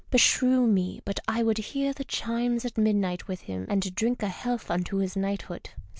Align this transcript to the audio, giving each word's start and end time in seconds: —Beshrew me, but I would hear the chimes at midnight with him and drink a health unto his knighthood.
—Beshrew 0.09 0.65
me, 0.65 0.99
but 1.05 1.19
I 1.27 1.43
would 1.43 1.59
hear 1.59 1.93
the 1.93 2.03
chimes 2.03 2.65
at 2.65 2.75
midnight 2.75 3.27
with 3.27 3.41
him 3.41 3.67
and 3.69 3.93
drink 3.93 4.23
a 4.23 4.29
health 4.29 4.71
unto 4.71 4.97
his 4.97 5.15
knighthood. 5.15 5.69